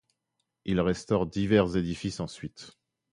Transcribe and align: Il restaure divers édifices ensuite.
Il 0.65 0.79
restaure 0.81 1.27
divers 1.27 1.75
édifices 1.77 2.21
ensuite. 2.21 2.75